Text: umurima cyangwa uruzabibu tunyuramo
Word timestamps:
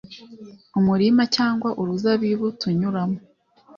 umurima 0.79 1.23
cyangwa 1.35 1.69
uruzabibu 1.81 2.47
tunyuramo 2.59 3.19